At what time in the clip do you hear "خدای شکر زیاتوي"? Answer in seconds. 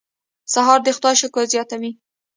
0.97-1.91